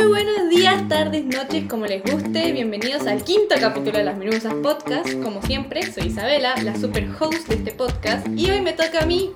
[0.00, 2.52] Muy buenos días, tardes, noches, como les guste.
[2.52, 5.12] Bienvenidos al quinto capítulo de las Minusas Podcast.
[5.22, 8.26] Como siempre, soy Isabela, la super host de este podcast.
[8.34, 9.30] Y hoy me toca a mí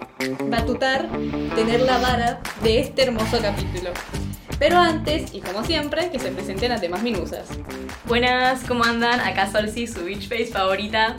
[0.44, 1.06] batutar,
[1.54, 3.90] tener la vara de este hermoso capítulo.
[4.58, 7.46] Pero antes, y como siempre, que se presenten las demás Minusas.
[8.06, 9.20] Buenas, ¿cómo andan?
[9.20, 11.18] Acá Solsi, su beach face favorita.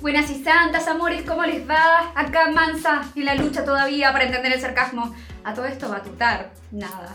[0.00, 2.12] Buenas y santas, amores, ¿cómo les va?
[2.14, 5.14] Acá Mansa, en la lucha todavía para entender el sarcasmo.
[5.44, 7.14] A todo esto batutar, nada.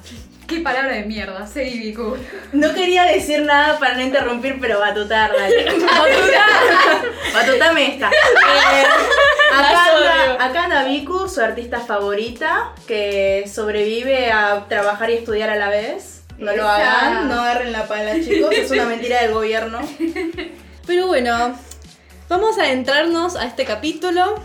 [0.51, 2.17] Qué palabra de mierda, Vicu.
[2.51, 5.63] No quería decir nada para no interrumpir, pero batutar, dale.
[7.33, 8.11] Batutame esta.
[8.73, 8.83] Eh,
[9.53, 15.69] acá, anda, acá anda su artista favorita, que sobrevive a trabajar y estudiar a la
[15.69, 16.23] vez.
[16.37, 18.53] No lo hagan, no agarren la pala, chicos.
[18.53, 19.79] Es una mentira del gobierno.
[20.87, 21.55] Pero bueno,
[22.29, 24.35] vamos a adentrarnos a este capítulo.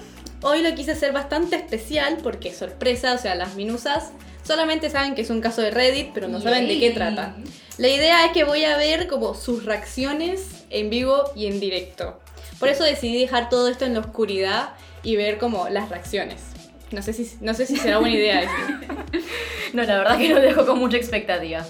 [0.43, 4.13] Hoy lo quise hacer bastante especial porque es sorpresa, o sea, las minusas
[4.47, 7.35] solamente saben que es un caso de Reddit, pero no saben de qué trata.
[7.79, 12.21] La idea es que voy a ver como sus reacciones en vivo y en directo.
[12.59, 14.71] Por eso decidí dejar todo esto en la oscuridad
[15.03, 16.43] y ver como las reacciones.
[16.91, 18.53] No sé si, no sé si será buena idea eso.
[19.73, 21.67] No, la verdad que nos dejó con mucha expectativa.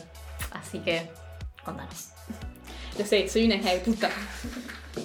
[0.53, 1.09] Así que,
[1.65, 2.11] contanos.
[2.99, 4.11] Lo sé, soy una hija de puta.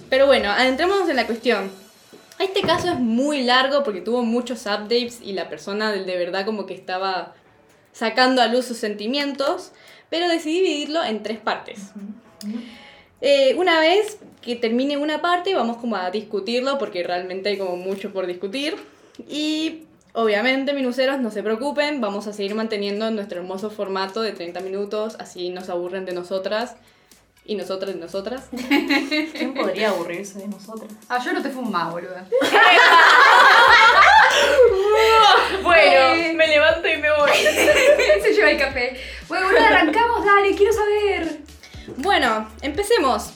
[0.10, 1.72] Pero bueno, adentrémonos en la cuestión.
[2.38, 6.66] Este caso es muy largo porque tuvo muchos updates y la persona de verdad como
[6.66, 7.34] que estaba
[7.92, 9.72] sacando a luz sus sentimientos,
[10.10, 11.92] pero decidí dividirlo en tres partes.
[13.22, 17.76] Eh, una vez que termine una parte vamos como a discutirlo porque realmente hay como
[17.78, 18.76] mucho por discutir
[19.30, 24.62] y obviamente minuceros no se preocupen, vamos a seguir manteniendo nuestro hermoso formato de 30
[24.62, 26.76] minutos, así no se aburren de nosotras
[27.46, 28.50] y nosotras de nosotras.
[28.52, 30.92] ¿Quién podría aburrirse de nosotros?
[31.10, 32.26] Ah, yo no te fumo más, boluda.
[35.64, 37.32] Bueno, me levanto y me voy.
[38.22, 39.00] Se lleva el café.
[39.28, 41.40] Bueno, bueno, arrancamos, dale, quiero saber.
[41.98, 43.34] Bueno, empecemos.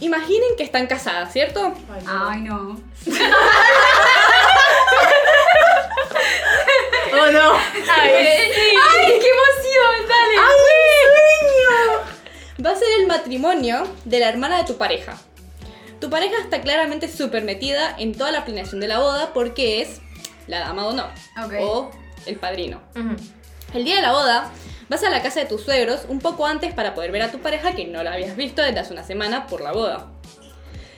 [0.00, 1.74] Imaginen que están casadas, ¿cierto?
[2.06, 2.80] Ay, no.
[7.12, 7.52] ¡Oh, no!
[7.54, 10.08] Ay, ¡Ay, qué emoción!
[10.08, 10.36] Dale.
[12.64, 15.16] Va a ser el matrimonio de la hermana de tu pareja.
[16.00, 20.00] Tu pareja está claramente súper metida en toda la planeación de la boda porque es
[20.46, 21.10] la dama de honor
[21.60, 21.90] o
[22.26, 22.80] el padrino.
[23.72, 24.50] El día de la boda
[24.88, 27.38] vas a la casa de tus suegros un poco antes para poder ver a tu
[27.38, 30.10] pareja que no la habías visto desde hace una semana por la boda.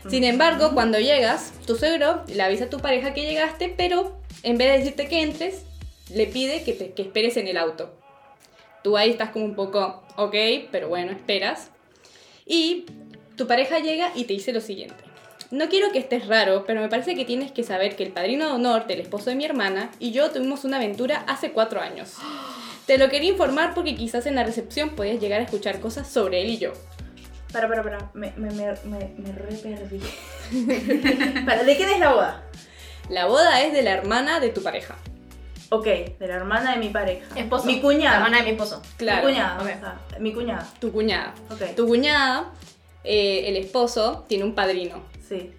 [0.08, 4.56] Sin embargo, cuando llegas, tu suegro le avisa a tu pareja que llegaste, pero en
[4.56, 5.64] vez de decirte que entres,
[6.10, 7.92] le pide que, te, que esperes en el auto.
[8.84, 10.34] Tú ahí estás como un poco, ok,
[10.70, 11.70] pero bueno, esperas.
[12.46, 12.86] Y
[13.36, 15.04] tu pareja llega y te dice lo siguiente.
[15.50, 18.46] No quiero que estés raro, pero me parece que tienes que saber que el padrino
[18.46, 22.14] de honor del esposo de mi hermana y yo tuvimos una aventura hace cuatro años.
[22.86, 26.42] Te lo quería informar porque quizás en la recepción podías llegar a escuchar cosas sobre
[26.42, 26.72] él y yo.
[27.52, 28.10] Para, para, para.
[28.14, 30.00] Me, me, me, me, me re perdí.
[31.46, 32.42] para, ¿de quién es la boda?
[33.08, 34.96] La boda es de la hermana de tu pareja.
[35.68, 37.26] Ok, de la hermana de mi pareja.
[37.34, 37.66] Esposo.
[37.66, 38.10] Mi cuñada.
[38.10, 38.82] La hermana de mi esposo.
[38.96, 39.26] Claro.
[39.26, 39.56] Mi cuñada.
[39.56, 39.62] ok.
[39.62, 40.68] o sea, mi cuñada.
[40.80, 41.34] Tu cuñada.
[41.50, 41.74] Ok.
[41.76, 42.52] Tu cuñada,
[43.06, 45.02] eh, el esposo, tiene un padrino.
[45.28, 45.52] Sí.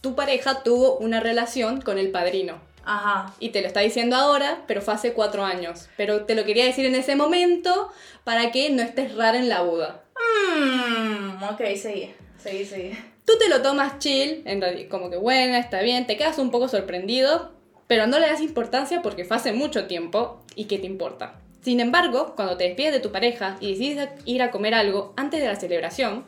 [0.00, 2.60] Tu pareja tuvo una relación con el padrino.
[2.84, 3.34] Ajá.
[3.40, 5.88] Y te lo está diciendo ahora, pero fue hace cuatro años.
[5.96, 7.90] Pero te lo quería decir en ese momento
[8.24, 10.04] para que no estés rara en la boda.
[10.16, 12.14] Mmm, ok, seguí.
[12.38, 12.92] Seguí, seguí.
[13.24, 16.52] Tú te lo tomas chill, en realidad, como que bueno, está bien, te quedas un
[16.52, 17.50] poco sorprendido,
[17.88, 21.40] pero no le das importancia porque fue hace mucho tiempo y qué te importa.
[21.60, 25.40] Sin embargo, cuando te despides de tu pareja y decides ir a comer algo antes
[25.40, 26.24] de la celebración,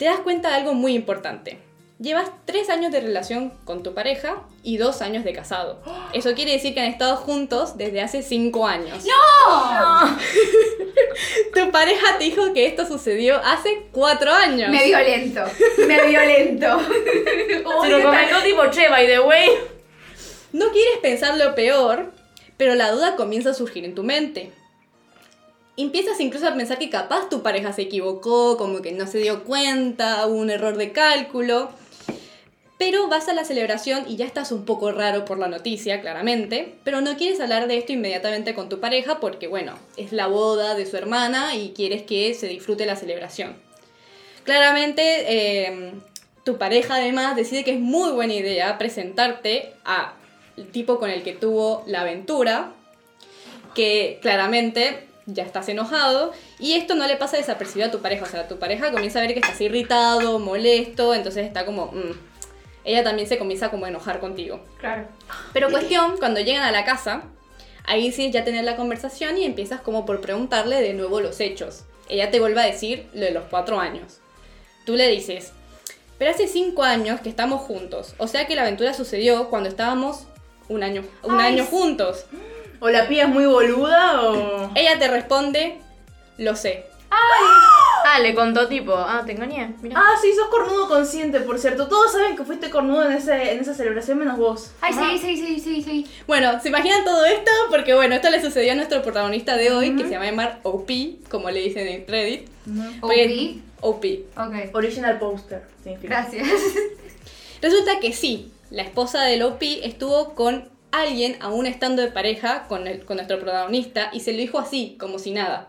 [0.00, 1.58] te das cuenta de algo muy importante.
[1.98, 5.82] Llevas tres años de relación con tu pareja y dos años de casado.
[6.14, 9.04] Eso quiere decir que han estado juntos desde hace cinco años.
[11.54, 14.70] Tu pareja te dijo que esto sucedió hace cuatro años.
[14.70, 15.42] Me violento.
[15.86, 16.80] Me violento.
[17.82, 19.50] Se lo comentó tipo, che, by the way.
[20.52, 22.10] No quieres pensar lo peor,
[22.56, 24.50] pero la duda comienza a surgir en tu mente.
[25.76, 29.44] Empiezas incluso a pensar que capaz tu pareja se equivocó, como que no se dio
[29.44, 31.70] cuenta, hubo un error de cálculo.
[32.76, 36.76] Pero vas a la celebración y ya estás un poco raro por la noticia, claramente,
[36.82, 40.74] pero no quieres hablar de esto inmediatamente con tu pareja porque, bueno, es la boda
[40.74, 43.54] de su hermana y quieres que se disfrute la celebración.
[44.44, 45.92] Claramente, eh,
[46.44, 50.14] tu pareja además decide que es muy buena idea presentarte a
[50.56, 52.72] el tipo con el que tuvo la aventura,
[53.74, 58.28] que claramente ya estás enojado y esto no le pasa desapercibido a tu pareja, o
[58.28, 61.86] sea, tu pareja comienza a ver que estás irritado, molesto, entonces está como...
[61.92, 62.30] mm,
[62.84, 64.64] ella también se comienza como a enojar contigo.
[64.78, 65.06] Claro.
[65.52, 67.24] Pero cuestión, cuando llegan a la casa,
[67.90, 71.84] Ahí sí ya tenés la conversación y empiezas como por preguntarle de nuevo los hechos.
[72.08, 74.20] Ella te vuelve a decir lo de los cuatro años.
[74.84, 75.52] Tú le dices,
[76.18, 78.14] pero hace cinco años que estamos juntos.
[78.18, 80.26] O sea que la aventura sucedió cuando estábamos
[80.68, 82.26] un año, un Ay, año juntos.
[82.80, 84.70] O la piba es muy boluda o.
[84.74, 85.78] Ella te responde,
[86.38, 86.86] lo sé.
[87.12, 89.74] Ah, le contó tipo, ah, te engañé.
[89.82, 90.00] Mira.
[90.00, 91.86] Ah, sí, sos cornudo consciente, por cierto.
[91.88, 94.72] Todos saben que fuiste cornudo en, ese, en esa celebración menos vos.
[94.80, 96.06] Ay, sí, sí, sí, sí, sí.
[96.26, 97.50] Bueno, ¿se imaginan todo esto?
[97.70, 100.90] Porque bueno, esto le sucedió a nuestro protagonista de hoy, que se llama Emar OP,
[101.30, 102.48] como le dicen en Reddit.
[103.00, 104.04] Porque- OP.
[104.36, 104.74] Ok.
[104.74, 106.08] Original poster, significa.
[106.28, 106.46] Gracias.
[107.62, 112.86] Resulta que sí, la esposa del OP estuvo con alguien, aún estando de pareja, con,
[112.86, 115.68] el- con nuestro protagonista, y se lo dijo así, como si nada.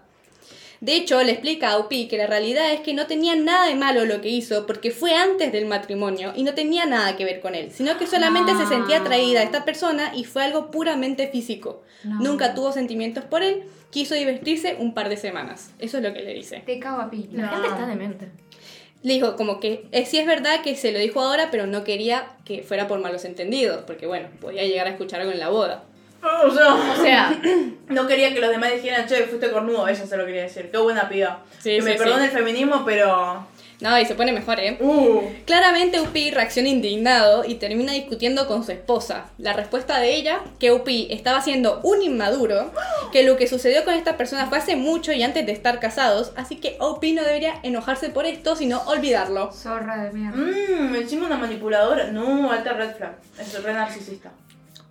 [0.80, 3.76] De hecho, le explica a OP que la realidad es que no tenía nada de
[3.76, 7.40] malo lo que hizo porque fue antes del matrimonio y no tenía nada que ver
[7.40, 11.28] con él, sino que solamente se sentía atraída a esta persona y fue algo puramente
[11.28, 11.84] físico.
[12.04, 12.20] No.
[12.20, 15.70] Nunca tuvo sentimientos por él, quiso divertirse un par de semanas.
[15.78, 16.64] Eso es lo que le dice.
[16.66, 17.30] Te cago a pi.
[17.32, 17.50] La No.
[17.52, 18.30] gente está demente.
[19.04, 21.84] Le dijo como que eh, sí es verdad que se lo dijo ahora, pero no
[21.84, 25.50] quería que fuera por malos entendidos, porque bueno, podía llegar a escuchar algo en la
[25.50, 25.84] boda.
[26.24, 27.42] O sea, O sea,
[27.90, 29.88] no quería que los demás dijeran, che, fuiste cornudo.
[29.88, 30.70] Ella se lo quería decir.
[30.72, 31.42] Qué buena piba.
[31.60, 32.26] Sí, que me perdone sí.
[32.26, 33.48] el feminismo, pero.
[33.82, 34.78] No, y se pone mejor, ¿eh?
[34.80, 35.22] Uh.
[35.46, 39.26] Claramente Upi reacciona indignado y termina discutiendo con su esposa.
[39.40, 42.72] La respuesta de ella, que Upi estaba siendo un inmaduro,
[43.12, 46.32] que lo que sucedió con esta persona fue hace mucho y antes de estar casados,
[46.36, 49.52] así que Upi no debería enojarse por esto, sino olvidarlo.
[49.52, 50.38] Zorra de mierda.
[50.38, 52.12] Mmm, encima una manipuladora.
[52.12, 53.16] No, alta red flag.
[53.40, 54.32] Es re narcisista.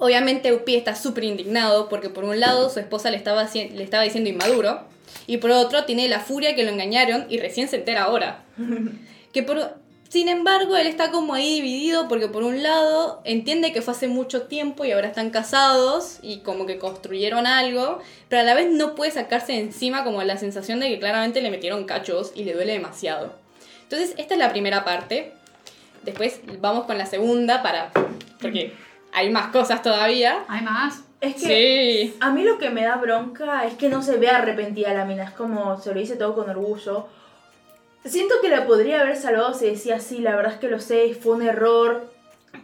[0.00, 4.02] Obviamente Upi está súper indignado porque por un lado su esposa le estaba, le estaba
[4.02, 4.80] diciendo inmaduro
[5.26, 8.42] y por otro tiene la furia que lo engañaron y recién se entera ahora.
[9.32, 9.74] que por,
[10.08, 14.08] sin embargo él está como ahí dividido porque por un lado entiende que fue hace
[14.08, 17.98] mucho tiempo y ahora están casados y como que construyeron algo,
[18.30, 21.42] pero a la vez no puede sacarse de encima como la sensación de que claramente
[21.42, 23.34] le metieron cachos y le duele demasiado.
[23.82, 25.34] Entonces esta es la primera parte.
[26.04, 27.92] Después vamos con la segunda para...
[28.40, 28.72] porque
[29.12, 30.44] hay más cosas todavía.
[30.48, 31.02] ¿Hay más?
[31.20, 31.40] Es que.
[31.40, 32.16] Sí.
[32.20, 35.24] A mí lo que me da bronca es que no se ve arrepentida la mina,
[35.24, 37.06] es como se lo dice todo con orgullo.
[38.04, 41.14] Siento que la podría haber salvado si decía, sí, la verdad es que lo sé,
[41.14, 42.10] fue un error,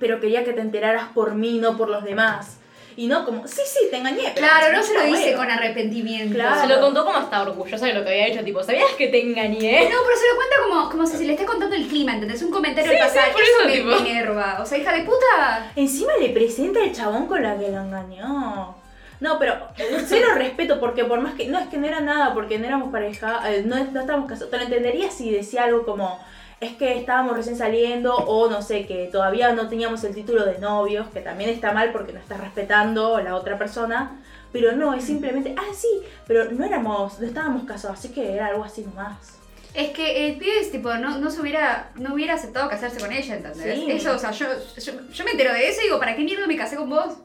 [0.01, 2.59] pero quería que te enteraras por mí, no por los demás.
[2.99, 4.33] Y no como, sí, sí, te engañé.
[4.35, 5.37] pero Claro, no se lo dice bueno".
[5.39, 6.35] con arrepentimiento.
[6.35, 6.61] Claro.
[6.63, 8.43] se lo contó como hasta orgullosa de lo que había hecho.
[8.43, 9.83] Tipo, ¿sabías que te engañé?
[9.85, 12.41] No, pero se lo cuenta como, como si se le esté contando el clima, ¿entendés?
[12.43, 13.33] Un comentario Sí, del sí, pasado.
[13.33, 13.87] por eso eso, me tipo.
[14.03, 14.59] me enerva.
[14.63, 15.73] O sea, hija de puta.
[15.77, 18.75] Encima le presenta el chabón con la que lo engañó.
[19.21, 19.69] No, pero
[20.07, 21.47] cero respeto, porque por más que.
[21.49, 24.51] No, es que no era nada, porque no éramos pareja, eh, no, no estábamos casados.
[24.51, 26.19] Te lo entendería si decía algo como.
[26.61, 30.59] Es que estábamos recién saliendo, o no sé, que todavía no teníamos el título de
[30.59, 34.23] novios, que también está mal porque no estás respetando a la otra persona.
[34.53, 35.55] Pero no, es simplemente.
[35.59, 35.89] Ah, sí,
[36.27, 37.19] pero no éramos.
[37.21, 39.35] No estábamos casados, así que era algo así nomás.
[39.75, 43.13] Es que el pibe es tipo, no, no se hubiera, no hubiera aceptado casarse con
[43.13, 43.79] ella, ¿entendés?
[43.79, 43.91] Sí.
[43.91, 44.47] Eso, o sea, yo,
[44.83, 47.19] yo, yo me entero de eso y digo, ¿para qué mierda me casé con vos?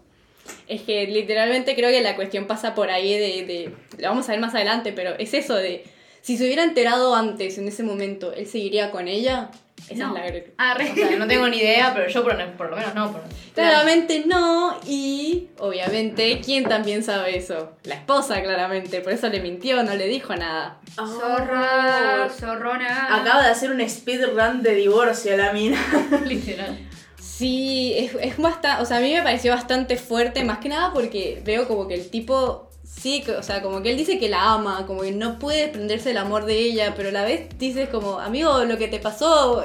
[0.68, 4.34] Es que literalmente creo que la cuestión pasa por ahí de, de- Lo vamos a
[4.34, 5.86] ver más adelante, pero es eso de...
[6.22, 9.50] Si se hubiera enterado antes, en ese momento, ¿él seguiría con ella?
[9.90, 10.16] Esa No.
[10.18, 10.42] es la...
[10.60, 13.12] Ah, re- O sea, no tengo ni idea, pero yo por, por lo menos no.
[13.12, 13.22] Por,
[13.56, 17.72] Claramente no, y obviamente, ¿quién también sabe eso?
[17.84, 20.80] La esposa, claramente, por eso le mintió, no le dijo nada.
[20.96, 23.08] Zorra, zorrona.
[23.16, 25.78] Acaba de hacer un speedrun de divorcio la mina.
[26.26, 26.78] Literal.
[27.20, 30.94] Sí, es, es bastante, o sea, a mí me pareció bastante fuerte, más que nada
[30.94, 32.70] porque veo como que el tipo,
[33.00, 36.10] sí, o sea, como que él dice que la ama, como que no puede desprenderse
[36.10, 39.64] del amor de ella, pero a la vez dices como, amigo, lo que te pasó,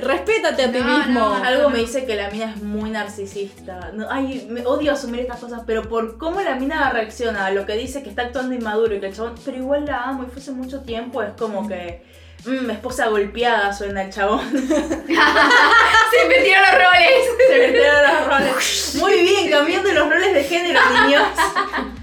[0.00, 1.20] respétate a ti mismo.
[1.20, 3.92] no, Algo me dice que la mina es muy narcisista.
[4.10, 7.74] Ay, me odio asumir estas cosas, pero por cómo la mina reacciona a lo que
[7.74, 10.40] dice que está actuando inmaduro y que el chabón, pero igual la amo y fue
[10.40, 12.02] hace mucho tiempo, es como que,
[12.44, 14.40] mmm, esposa golpeada suena el chabón.
[14.50, 17.10] Se metieron los roles.
[17.48, 18.94] Se metieron los roles.
[18.96, 21.22] Muy bien, cambiando los roles de género, niños.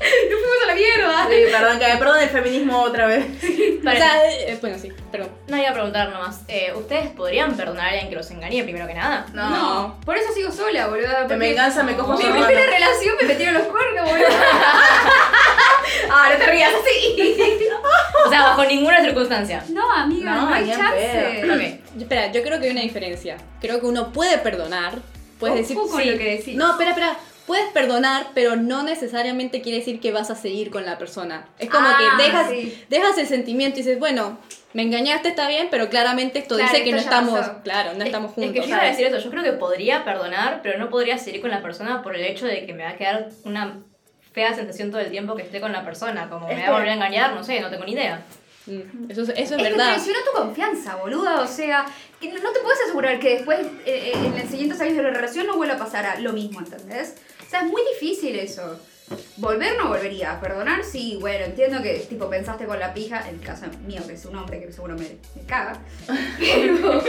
[0.04, 1.13] Nos fuimos a la mierda.
[1.30, 3.26] Sí, perdón, que me perdón el feminismo otra vez.
[3.86, 5.30] O sea, eh, bueno, sí, perdón.
[5.50, 6.40] No iba a preguntar nomás.
[6.48, 9.26] Eh, ¿Ustedes podrían perdonar a alguien que los engañe primero que nada?
[9.34, 9.50] No.
[9.50, 10.00] No.
[10.06, 11.28] Por eso sigo sola, boludo.
[11.28, 12.46] De venganza me cojo a su Mi hermano.
[12.48, 14.28] primera relación me metieron los cuernos, boludo.
[16.12, 17.70] ah, no te rías así.
[18.26, 19.64] O sea, bajo ninguna circunstancia.
[19.70, 21.40] No, amiga, No, no, hay ni en chance.
[21.42, 21.54] pedo.
[21.56, 22.02] Ok.
[22.02, 23.38] Espera, yo creo que hay una diferencia.
[23.62, 24.94] Creo que uno puede perdonar,
[25.40, 26.10] puedes decir Ojo con sí.
[26.10, 26.56] lo que decís.
[26.56, 27.18] No, espera, espera.
[27.46, 31.46] Puedes perdonar, pero no necesariamente quiere decir que vas a seguir con la persona.
[31.60, 32.84] Es como Ah, que dejas, sí.
[32.90, 34.38] dejas el sentimiento y dices, bueno,
[34.72, 37.62] me engañaste, está bien, pero claramente esto Claro, dice que no esto estamos, pasó.
[37.64, 38.54] claro, no estamos Es juntos.
[38.54, 39.18] que yo iba a decir eso.
[39.20, 42.46] Yo creo que podría perdonar, pero no podría seguir con la persona por el hecho
[42.46, 43.80] de que me va a quedar una
[44.32, 46.30] fea sensación todo el tiempo que esté con la persona.
[46.30, 48.22] Como Es me que- va a volver a engañar, no sé, no tengo ni idea.
[48.66, 49.88] Mm, Eso, es- eso es Es que verdad.
[49.88, 51.42] traicionó tu confianza, boluda.
[51.42, 51.86] O sea,
[52.22, 55.04] que no, no te puedes asegurar que después, eh, eh, en los siguientes años de
[55.04, 57.16] la relación, no vuelva a pasar a lo mismo, ¿entendés?
[57.54, 58.80] Sea, es muy difícil eso.
[59.38, 63.42] Volver no volvería, perdonar sí, bueno, entiendo que tipo pensaste con la pija, en el
[63.42, 65.78] caso mío, que es un hombre que seguro me, me caga.
[66.40, 67.00] Pero.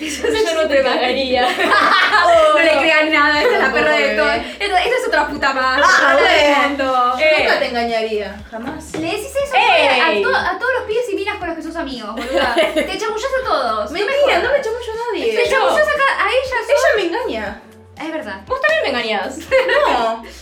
[0.00, 1.48] Eso Yo no te cagaría.
[2.54, 4.30] no le crean nada, esta es la perra de todo.
[4.30, 5.80] Esta, esta es otra puta más.
[5.84, 7.18] Ah, bueno.
[7.18, 7.36] Eh.
[7.40, 8.92] Nunca te engañaría, jamás.
[8.94, 11.74] Le decís eso a, to- a todos los pibes y minas con los que sos
[11.74, 12.54] amigos, boluda.
[12.74, 13.90] Te chamullas a todos.
[13.90, 14.42] Mentira, jodas.
[14.44, 15.34] no me chamullo a nadie.
[15.34, 16.56] Te chamullas acá a ella.
[16.68, 17.60] Ella me engaña.
[18.00, 18.40] Es verdad.
[18.46, 19.38] Vos también me engañás.
[19.38, 20.22] No.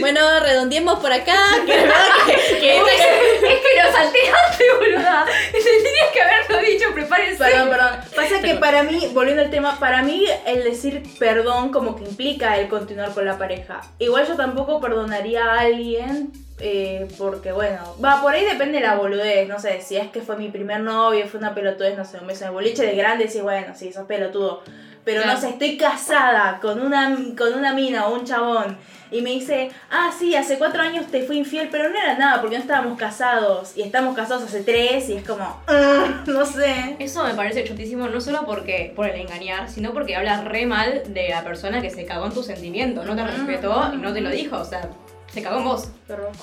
[0.00, 1.36] Bueno, redondeemos por acá.
[1.66, 5.26] Que es verdad que, que es que lo salteaste, boluda.
[5.52, 7.44] Tendrías que haberlo dicho, prepárense.
[7.44, 8.00] Perdón, perdón.
[8.16, 12.56] Pasa que para mí, volviendo al tema, para mí el decir perdón como que implica
[12.58, 13.82] el continuar con la pareja.
[13.98, 18.96] Igual yo tampoco perdonaría a alguien eh, porque, bueno, va, por ahí depende de la
[18.96, 19.48] boludez.
[19.48, 22.26] No sé, si es que fue mi primer novio, fue una pelotudez, no sé, un
[22.26, 24.62] beso de boliche de grande, sí, bueno, sí, sos pelotudo.
[25.04, 25.36] Pero Claro.
[25.38, 28.76] no sé, estoy casada con una, con una mina o un chabón
[29.10, 32.40] y me dice, ah, sí, hace cuatro años te fui infiel, pero no era nada
[32.40, 33.72] porque no estábamos casados.
[33.76, 36.94] Y estamos casados hace tres y es como, "Ah, no sé.
[37.00, 41.02] Eso me parece chotísimo, no solo porque por el engañar, sino porque habla re mal
[41.08, 44.20] de la persona que se cagó en tus sentimientos, no te respetó y no te
[44.20, 44.82] lo dijo, o sea,
[45.32, 45.88] se cagó en vos.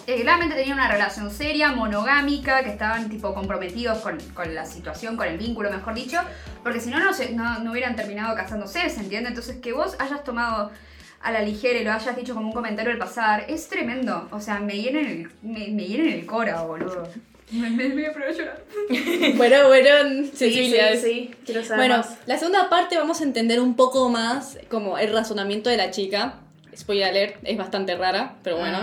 [0.08, 5.18] Eh, claramente tenían una relación seria, monogámica, que estaban tipo comprometidos con, con la situación,
[5.18, 6.20] con el vínculo, mejor dicho,
[6.64, 9.30] porque si no, no, se- no, no hubieran terminado casándose, ¿se entiende?
[9.30, 10.72] Entonces, que vos hayas tomado
[11.22, 14.28] a la ligera y lo hayas dicho como un comentario al pasar, es tremendo.
[14.32, 17.08] O sea, me hieren el, me, me hieren el cora, boludo.
[17.52, 18.64] Me, me, me voy a poner a llorar.
[19.38, 19.90] Bueno, bueno,
[20.26, 21.02] Sí, sensibilidades.
[21.02, 22.18] sí, sí, quiero saber Bueno, más.
[22.26, 26.36] la segunda parte vamos a entender un poco más como el razonamiento de la chica.
[26.78, 28.78] Spoiler alert, es bastante rara, pero bueno.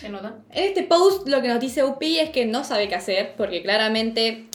[0.00, 0.34] ¿Se nota?
[0.52, 3.62] En este post lo que nos dice Upi es que no sabe qué hacer, porque
[3.62, 4.46] claramente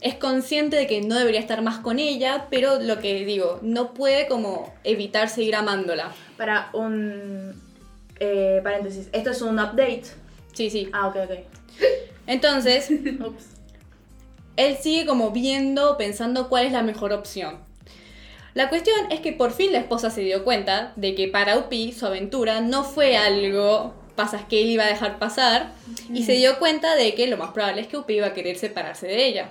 [0.00, 3.92] es consciente de que no debería estar más con ella, pero lo que digo, no
[3.92, 6.12] puede como evitar seguir amándola.
[6.36, 7.60] Para un
[8.20, 10.04] eh, paréntesis, esto es un update.
[10.52, 10.88] Sí, sí.
[10.92, 11.30] Ah, ok, ok.
[12.26, 12.90] Entonces,
[13.24, 13.44] Ups.
[14.56, 17.65] él sigue como viendo, pensando cuál es la mejor opción.
[18.56, 21.92] La cuestión es que por fin la esposa se dio cuenta de que para Upi
[21.92, 25.72] su aventura no fue algo pasas que él iba a dejar pasar
[26.10, 28.56] y se dio cuenta de que lo más probable es que Upi iba a querer
[28.56, 29.50] separarse de ella.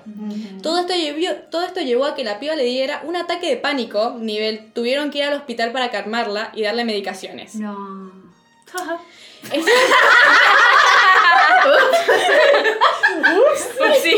[0.63, 3.57] Todo esto, llevó, todo esto llevó a que la piba le diera un ataque de
[3.57, 7.53] pánico, nivel tuvieron que ir al hospital para calmarla y darle medicaciones.
[7.53, 8.12] No.
[14.01, 14.15] Sí.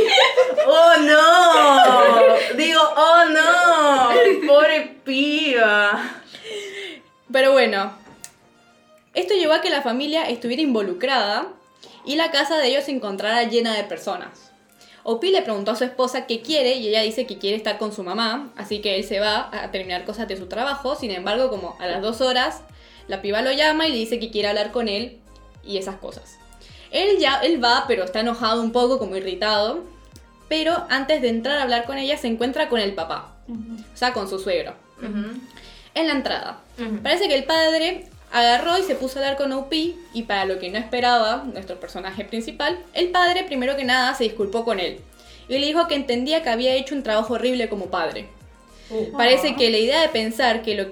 [0.65, 2.57] ¡Oh, no!
[2.57, 4.47] Digo, ¡oh, no!
[4.47, 6.21] ¡Pobre piba!
[7.31, 7.93] Pero bueno,
[9.13, 11.47] esto llevó a que la familia estuviera involucrada
[12.05, 14.51] y la casa de ellos se encontrara llena de personas.
[15.03, 17.93] Opi le preguntó a su esposa qué quiere y ella dice que quiere estar con
[17.93, 20.95] su mamá, así que él se va a terminar cosas de su trabajo.
[20.95, 22.61] Sin embargo, como a las dos horas,
[23.07, 25.19] la piba lo llama y le dice que quiere hablar con él
[25.63, 26.37] y esas cosas.
[26.91, 29.83] Él ya, él va, pero está enojado un poco, como irritado.
[30.49, 34.13] Pero antes de entrar a hablar con ella, se encuentra con el papá, o sea,
[34.13, 34.73] con su suegro,
[35.93, 36.59] en la entrada.
[37.03, 40.59] Parece que el padre agarró y se puso a hablar con OP y para lo
[40.59, 44.99] que no esperaba nuestro personaje principal, el padre primero que nada se disculpó con él.
[45.49, 48.27] Y le dijo que entendía que había hecho un trabajo horrible como padre.
[49.17, 50.91] Parece que la idea de pensar que lo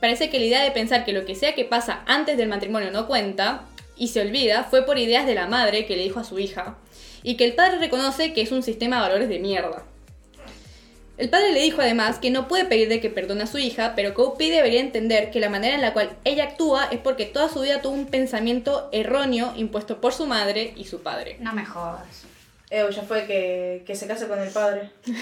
[0.00, 2.90] parece que la idea de pensar que lo que sea que pasa antes del matrimonio
[2.90, 3.62] no cuenta
[4.00, 6.78] y se olvida fue por ideas de la madre que le dijo a su hija
[7.22, 9.84] y que el padre reconoce que es un sistema de valores de mierda.
[11.18, 14.14] El padre le dijo además que no puede pedirle que perdone a su hija, pero
[14.16, 17.60] Opie debería entender que la manera en la cual ella actúa es porque toda su
[17.60, 21.36] vida tuvo un pensamiento erróneo impuesto por su madre y su padre.
[21.38, 22.29] No me jodas.
[22.72, 24.90] Eh, ya fue que, que se case con el padre.
[25.04, 25.12] si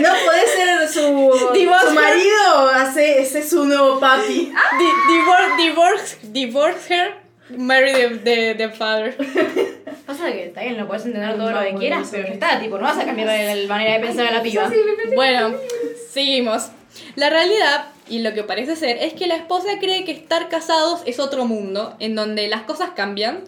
[0.00, 1.86] no podés ser su, Divorce.
[1.88, 4.52] su marido, hace, ese es su nuevo papi.
[4.78, 7.14] Di- divorce, divorce, divorce her,
[7.56, 9.16] marry the, the, the father.
[10.06, 12.76] Pasa que está bien, lo puedes entender todo lo que quieras, pero ya está, tipo,
[12.76, 14.70] no vas a cambiar la la manera de pensar a la piba.
[15.14, 15.54] Bueno,
[16.10, 16.68] seguimos.
[17.16, 21.00] La realidad, y lo que parece ser, es que la esposa cree que estar casados
[21.06, 23.44] es otro mundo, en donde las cosas cambian.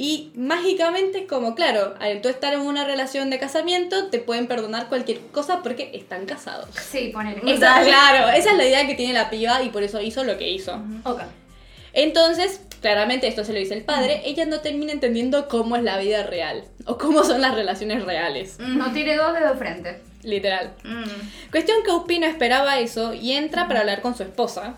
[0.00, 4.46] Y mágicamente es como, claro, al tú estar en una relación de casamiento, te pueden
[4.46, 6.68] perdonar cualquier cosa porque están casados.
[6.88, 7.40] Sí, ponele.
[7.52, 10.38] Esa, claro, esa es la idea que tiene la piba y por eso hizo lo
[10.38, 10.80] que hizo.
[11.02, 11.22] Ok.
[11.92, 15.98] Entonces, claramente esto se lo dice el padre, ella no termina entendiendo cómo es la
[15.98, 19.98] vida real o cómo son las relaciones reales, No tiene dos dedos frente.
[20.22, 20.74] literal.
[21.50, 24.74] Cuestión que Upi no esperaba eso y entra para hablar con su esposa.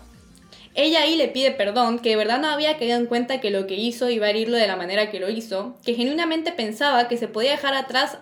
[0.73, 3.67] Ella ahí le pide perdón, que de verdad no había caído en cuenta que lo
[3.67, 7.17] que hizo iba a herirlo de la manera que lo hizo, que genuinamente pensaba que
[7.17, 8.19] se podía dejar atrás,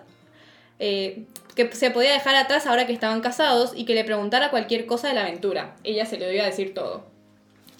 [0.80, 4.86] eh, que se podía dejar atrás ahora que estaban casados y que le preguntara cualquier
[4.86, 5.76] cosa de la aventura.
[5.84, 7.04] Ella se lo iba a decir todo.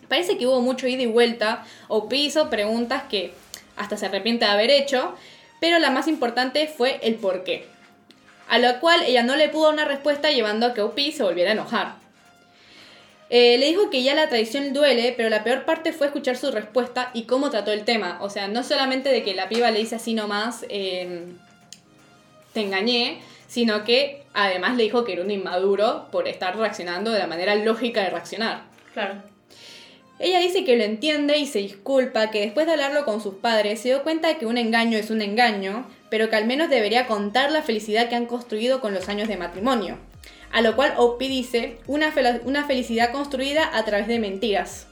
[0.09, 3.33] Parece que hubo mucho ida y vuelta, o hizo preguntas que
[3.77, 5.15] hasta se arrepiente de haber hecho,
[5.61, 7.65] pero la más importante fue el por qué.
[8.49, 11.51] A lo cual ella no le pudo una respuesta llevando a que Opie se volviera
[11.51, 11.95] a enojar.
[13.33, 16.51] Eh, le dijo que ya la traición duele, pero la peor parte fue escuchar su
[16.51, 18.19] respuesta y cómo trató el tema.
[18.21, 21.27] O sea, no solamente de que la piba le dice así nomás, eh,
[22.53, 27.21] te engañé, sino que además le dijo que era un inmaduro por estar reaccionando de
[27.21, 28.65] la manera lógica de reaccionar.
[28.95, 29.23] Claro.
[30.19, 33.81] Ella dice que lo entiende y se disculpa, que después de hablarlo con sus padres
[33.81, 37.07] se dio cuenta de que un engaño es un engaño, pero que al menos debería
[37.07, 39.99] contar la felicidad que han construido con los años de matrimonio.
[40.53, 44.87] A lo cual Opie dice, una, fel- una felicidad construida a través de mentiras.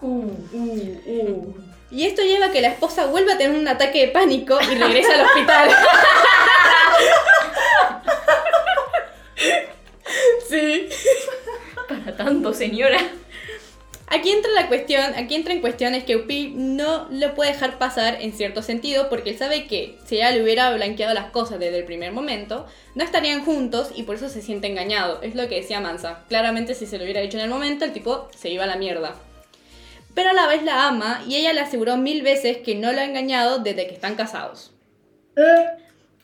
[0.00, 1.54] Uh, uh, uh.
[1.90, 4.74] Y esto lleva a que la esposa vuelva a tener un ataque de pánico y
[4.76, 5.70] regresa al hospital.
[10.48, 10.88] sí.
[11.88, 12.98] Para tanto, señora.
[14.06, 17.78] Aquí entra la cuestión, aquí entra en cuestión es que Upi no lo puede dejar
[17.78, 21.58] pasar en cierto sentido porque él sabe que si ella le hubiera blanqueado las cosas
[21.58, 25.22] desde el primer momento, no estarían juntos y por eso se siente engañado.
[25.22, 26.20] Es lo que decía Mansa.
[26.28, 28.76] Claramente si se lo hubiera dicho en el momento, el tipo se iba a la
[28.76, 29.14] mierda.
[30.14, 33.00] Pero a la vez la ama y ella le aseguró mil veces que no lo
[33.00, 34.70] ha engañado desde que están casados.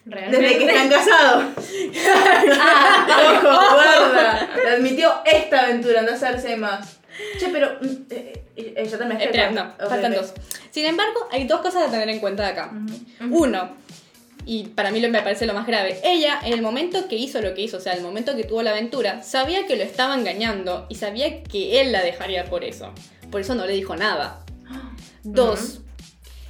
[0.05, 0.47] Realmente.
[0.47, 1.45] Desde que están casados.
[3.47, 4.51] Ojo, guarda.
[4.65, 7.00] Lo admitió esta aventura, no hacerse más.
[7.39, 7.79] Che, pero.
[7.81, 9.25] mm, eh, eh, eh, ya terminaste.
[9.27, 10.19] Espera, no, Ok, faltan ok.
[10.21, 10.33] dos.
[10.71, 12.73] Sin embargo, hay dos cosas a tener en cuenta de acá.
[13.31, 13.71] Uno,
[14.47, 17.41] y para mí lo, me parece lo más grave, ella en el momento que hizo
[17.43, 20.15] lo que hizo, o sea, el momento que tuvo la aventura, sabía que lo estaba
[20.15, 22.93] engañando y sabía que él la dejaría por eso.
[23.31, 24.45] Por eso no le dijo nada.
[25.23, 25.81] Dos,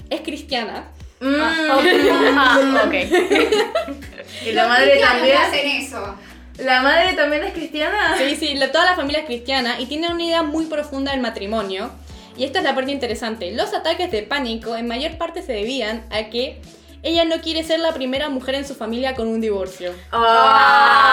[0.09, 0.89] es cristiana.
[1.21, 2.95] Mm, Ah, ok.
[4.47, 5.37] y la madre también.
[5.37, 6.15] hacen eso.
[6.65, 8.15] ¿La madre también es cristiana?
[8.19, 11.21] Sí, sí, la- toda la familia es cristiana y tiene una idea muy profunda del
[11.21, 11.91] matrimonio.
[12.37, 13.51] Y esta es la parte interesante.
[13.53, 16.61] Los ataques de pánico en mayor parte se debían a que
[17.03, 19.93] ella no quiere ser la primera mujer en su familia con un divorcio.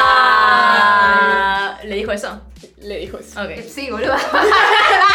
[0.09, 1.77] Ah.
[1.83, 2.41] ¿Le dijo eso?
[2.81, 3.41] Le dijo eso.
[3.41, 3.51] Ok.
[3.67, 4.13] Sí, boludo.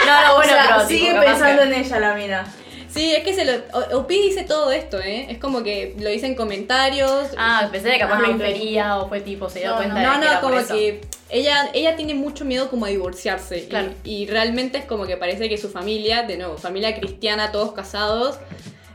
[0.07, 2.45] No, no, O bueno, sea, pero tipo, sigue capaz pensando que- en ella la mina.
[2.93, 3.53] Sí, es que se lo.
[3.73, 5.27] O- Opi dice todo esto, ¿eh?
[5.31, 7.29] Es como que lo dice en comentarios.
[7.39, 10.01] Ah, pensé que capaz Ah, lo infería o fue tipo, se dio No, cuenta no,
[10.01, 10.75] de no, que no, era por como eso.
[10.75, 11.01] que
[11.31, 13.59] ella, ella tiene mucho miedo como a divorciarse.
[13.61, 13.93] y- Claro.
[14.05, 18.39] Y, realmente es como que parece que su familia, de nuevo, familia cristiana, todos casados,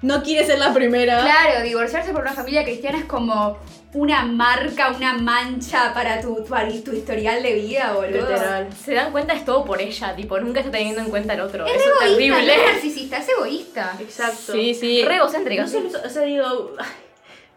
[0.04, 1.22] no quiere ser la primera.
[1.22, 3.58] Claro, divorciarse por una familia cristiana es como
[3.94, 8.30] una marca, una mancha para tu, tu, tu historial de vida, boludo.
[8.30, 8.68] Literal.
[8.74, 11.66] Se dan cuenta es todo por ella, tipo, nunca está teniendo en cuenta el otro.
[11.66, 12.56] Es Eso es egoísta, terrible.
[12.56, 13.98] es narcisista, es egoísta.
[14.00, 14.54] Exacto.
[14.54, 15.04] Sí, sí.
[15.06, 15.62] Re egocéntrica.
[15.64, 16.76] No solo o sea, digo,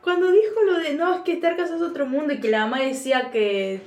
[0.02, 2.60] cuando dijo lo de no, es que estar casado es otro mundo y que la
[2.60, 3.82] mamá decía que,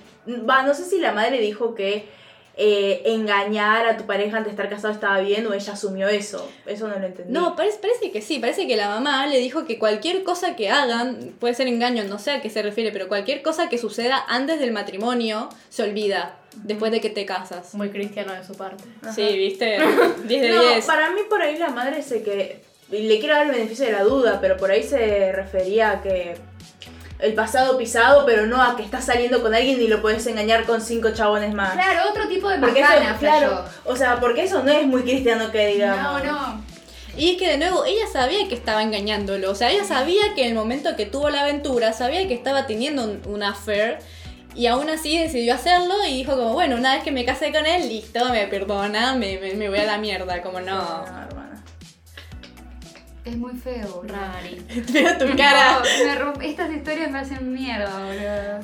[0.48, 2.08] va, no sé si la madre dijo que
[2.56, 6.48] eh, engañar a tu pareja antes de estar casado estaba bien o ella asumió eso.
[6.66, 7.34] Eso no lo entendí.
[7.34, 10.70] No, parece, parece que sí, parece que la mamá le dijo que cualquier cosa que
[10.70, 14.24] hagan, puede ser engaño, no sé a qué se refiere, pero cualquier cosa que suceda
[14.28, 17.74] antes del matrimonio se olvida después de que te casas.
[17.74, 18.84] Muy cristiano de su parte.
[19.02, 19.14] Ajá.
[19.14, 19.80] Sí, viste,
[20.28, 20.86] 10 de No, 10.
[20.86, 22.62] para mí por ahí la madre se que
[22.92, 26.36] le quiero dar el beneficio de la duda, pero por ahí se refería a que
[27.24, 30.66] el pasado pisado, pero no a que estás saliendo con alguien y lo puedes engañar
[30.66, 31.72] con cinco chabones más.
[31.72, 35.04] Claro, otro tipo de Porque macana, eso, claro, o sea, porque eso no es muy
[35.04, 36.22] cristiano que digamos.
[36.22, 36.66] No, no.
[37.16, 39.52] Y es que de nuevo, ella sabía que estaba engañándolo.
[39.52, 42.68] O sea, ella sabía que en el momento que tuvo la aventura, sabía que estaba
[42.68, 44.00] teniendo un, un affair.
[44.56, 47.66] Y aún así decidió hacerlo y dijo como, bueno, una vez que me casé con
[47.66, 50.42] él, listo, me perdona, me, me, me voy a la mierda.
[50.42, 51.06] Como no.
[53.26, 54.16] Es muy feo, boludo.
[54.16, 54.66] Rari.
[54.92, 55.80] Veo tu cara.
[55.80, 58.60] No, me romp- Estas historias me hacen mierda, boludo.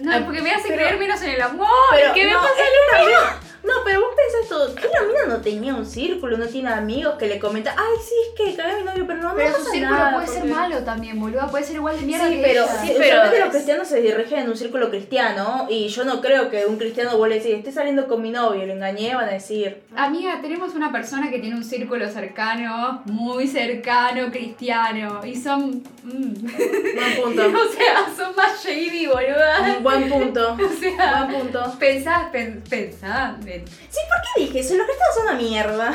[0.00, 1.68] No, Ah, porque me hace pero- creer menos en el amor.
[1.90, 2.52] Pero ¿Qué me no, pasa?
[2.92, 3.18] también-
[3.64, 7.14] No, pero vos pensás todo, que la mina no tenía un círculo, no tiene amigos
[7.18, 9.48] que le comentan, ay, sí, es que cagué a mi novio, pero no, no Pero
[9.52, 11.48] su pasa círculo nada, puede ser porque- malo también, boludo.
[11.50, 12.72] Puede ser igual de mierda Sí, que pero, ella.
[12.82, 16.50] sí, pero usualmente los cristianos se dirigen en un círculo cristiano y yo no creo
[16.50, 19.32] que un cristiano vuelva a decir, estoy saliendo con mi novio, lo engañé, van a
[19.32, 25.20] decir, Amiga, tenemos una persona que tiene un círculo cercano, muy cercano, cristiano.
[25.24, 25.82] Y son.
[26.02, 26.34] mm.
[26.44, 29.78] buen punto, o sea, son más shady, boluda.
[29.80, 31.74] buen punto, O sea, buen punto.
[31.78, 34.74] pensá, pen- pensá, Sí, ¿por qué dije eso?
[34.74, 35.94] Los cristianos son una mierda.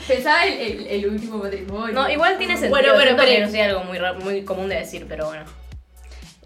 [0.08, 1.94] pensá el, el, el último matrimonio.
[1.94, 2.70] No, igual tiene sentido.
[2.70, 5.44] Bueno, bueno, que pero- no sea algo muy, muy común de decir, pero bueno.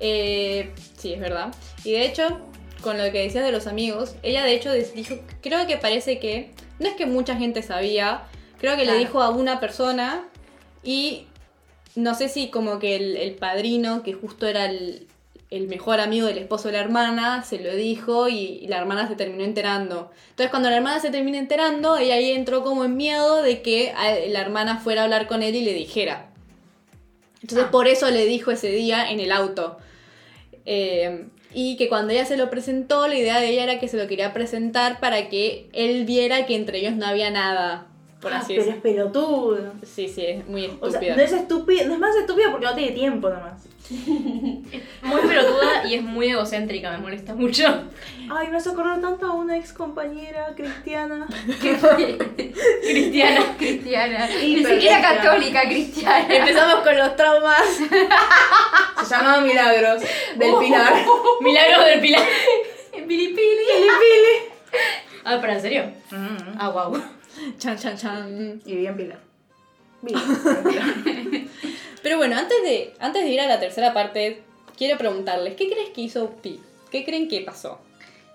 [0.01, 1.55] Eh, sí, es verdad.
[1.85, 2.40] Y de hecho,
[2.83, 6.53] con lo que decías de los amigos, ella de hecho dijo, creo que parece que
[6.79, 8.25] no es que mucha gente sabía,
[8.59, 10.29] creo que le dijo a una persona
[10.83, 11.27] y
[11.95, 15.07] no sé si como que el, el padrino, que justo era el,
[15.57, 19.16] el mejor amigo del esposo de la hermana, se lo dijo y, la hermana se
[19.16, 20.11] terminó enterando.
[20.31, 23.92] Entonces cuando la hermana se terminó enterando, ella ahí entró como en miedo de que
[24.29, 26.31] la hermana fuera a hablar con él y le dijera.
[27.42, 27.71] Entonces Ah.
[27.71, 29.79] por eso le dijo ese día en el auto.
[30.64, 33.97] Eh, y que cuando ella se lo presentó, la idea de ella era que se
[33.97, 37.87] lo quería presentar para que él viera que entre ellos no había nada.
[38.20, 39.72] Por Ah, así pero es pelotudo.
[39.83, 41.16] Sí, sí, es muy O sea, estúpida.
[41.16, 43.62] no es estúpido, no es más estúpido porque no tiene tiempo nomás.
[43.88, 47.64] Muy pelotuda y es muy egocéntrica, me molesta mucho.
[48.29, 51.29] Ay, me hace acordar tanto a una ex compañera cristiana.
[52.83, 53.40] Cristiana.
[53.59, 54.26] Cristiana.
[54.29, 56.35] Ni siquiera católica, cristiana.
[56.35, 57.62] Empezamos con los traumas.
[57.76, 60.02] Se llamaba Milagros,
[60.37, 60.92] del Pilar.
[61.40, 62.22] Milagros del Pilar.
[63.07, 63.66] Pilipili.
[65.24, 65.85] Ah, pero en serio.
[66.11, 66.57] Mm.
[66.59, 67.00] Ah, wow.
[67.59, 68.62] Chan, chan, chan.
[68.64, 69.20] Y bien Pilar.
[70.03, 70.18] Bien,
[70.64, 71.44] bien Pilar.
[72.03, 74.42] Pero bueno, antes de, antes de ir a la tercera parte,
[74.77, 76.61] quiero preguntarles, ¿qué crees que hizo Pi?
[76.90, 77.81] ¿Qué creen que pasó?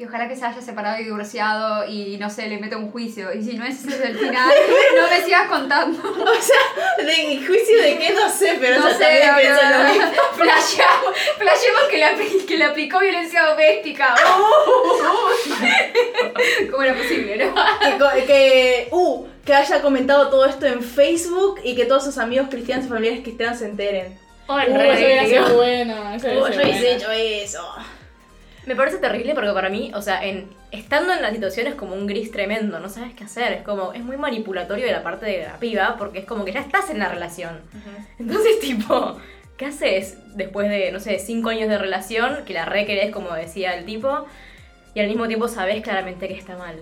[0.01, 3.31] Y ojalá que se haya separado y divorciado y no sé, le meta un juicio.
[3.35, 4.49] Y si no es el final,
[4.95, 5.99] no me sigas contando.
[6.01, 6.57] O sea,
[7.05, 9.77] de juicio de qué no sé, pero no yo sé, también pienso boludo.
[9.77, 10.07] lo mismo.
[10.33, 14.15] Flasheamos, flasheamos que, le que le aplicó violencia doméstica.
[16.71, 17.53] ¿Cómo era posible, no?
[17.79, 22.47] Que, que, uh, que haya comentado todo esto en Facebook y que todos sus amigos
[22.49, 24.17] cristianos y familiares cristianos se enteren.
[24.47, 26.11] Oh, Uh, eso hubiera sido bueno.
[26.15, 27.63] eso Oh, yo hubiese hecho eso.
[28.65, 31.95] Me parece terrible porque para mí, o sea, en, estando en la situación es como
[31.95, 35.25] un gris tremendo, no sabes qué hacer, es como, es muy manipulatorio de la parte
[35.25, 37.59] de la piba porque es como que ya estás en la relación.
[38.19, 39.17] Entonces, tipo,
[39.57, 43.33] ¿qué haces después de, no sé, cinco años de relación, que la re querés, como
[43.33, 44.25] decía el tipo,
[44.93, 46.75] y al mismo tiempo sabes claramente que está mal?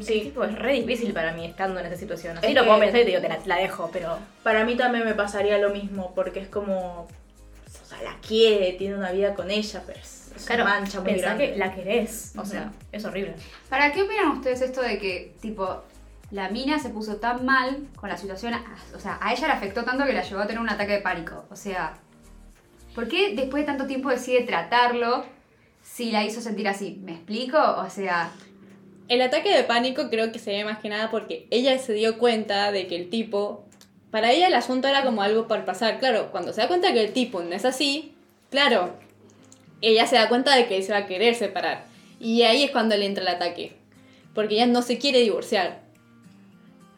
[0.00, 2.38] Sí, Tipo, es re difícil para mí estando en esa situación.
[2.38, 4.18] Así Es lo puedo pensar y te digo, te la, la dejo, pero...
[4.42, 7.06] para mí también me pasaría lo mismo, porque es como.
[7.82, 10.00] O sea, la quiere, tiene una vida con ella, pero
[10.36, 11.50] es, Claro, una mancha muy pensá grande.
[11.52, 13.34] que la querés, o sea, es horrible.
[13.68, 15.82] ¿Para qué opinan ustedes esto de que, tipo,
[16.30, 18.54] la mina se puso tan mal con la situación?
[18.94, 21.00] O sea, a ella le afectó tanto que la llevó a tener un ataque de
[21.00, 21.44] pánico.
[21.50, 21.94] O sea,
[22.94, 25.24] ¿por qué después de tanto tiempo decide tratarlo
[25.82, 27.00] si la hizo sentir así?
[27.04, 27.58] ¿Me explico?
[27.58, 28.30] O sea,
[29.08, 32.18] El ataque de pánico creo que se ve más que nada porque ella se dio
[32.18, 33.66] cuenta de que el tipo,
[34.10, 35.98] para ella el asunto era como algo por pasar.
[35.98, 38.14] Claro, cuando se da cuenta que el tipo no es así,
[38.50, 38.94] claro,
[39.80, 41.84] ella se da cuenta de que él se va a querer separar.
[42.20, 43.76] Y ahí es cuando le entra el ataque.
[44.34, 45.80] Porque ella no se quiere divorciar.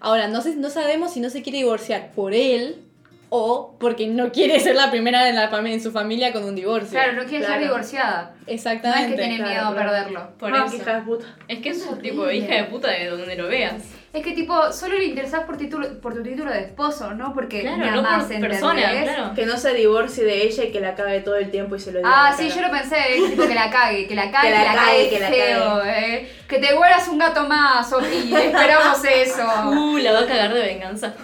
[0.01, 2.83] Ahora, no, sé, no sabemos si no se quiere divorciar por él
[3.29, 6.91] o porque no quiere ser la primera en, la en su familia con un divorcio.
[6.91, 7.55] claro, no quiere claro.
[7.61, 8.35] ser divorciada.
[8.39, 9.11] No es Exactamente.
[9.17, 10.31] que tiene claro, miedo a perderlo.
[10.39, 10.77] Por Ah, eso.
[10.77, 11.27] hija de puta.
[11.49, 13.83] Es que es un tipo de hija de puta de donde lo veas.
[14.17, 17.35] Es que, tipo, solo le interesás por, título, por tu título de esposo, ¿no?
[17.35, 18.61] Porque Claro, nada no más, por ¿entendés?
[18.61, 19.35] persona, claro.
[19.35, 21.93] Que no se divorcie de ella y que la cague todo el tiempo y se
[21.93, 22.11] lo diga.
[22.11, 24.75] Ah, sí, yo lo pensé, eh, tipo que la cague, que la cague, que la,
[24.75, 26.33] cague, que la feo, eh.
[26.49, 29.47] Que te vuelas un gato más, Sofi, esperamos eso.
[29.67, 31.15] Uh, la va a cagar de venganza.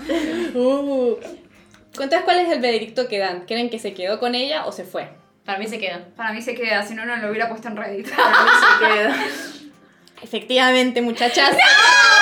[0.54, 1.16] Uh.
[1.94, 3.46] Entonces, ¿cuál es el veredicto que dan?
[3.46, 5.08] ¿Creen que se quedó con ella o se fue?
[5.46, 6.08] Para mí se queda.
[6.14, 8.14] Para mí se queda, si no, no lo hubiera puesto en Reddit.
[8.14, 9.16] Para mí se queda.
[10.22, 11.56] Efectivamente, muchachas.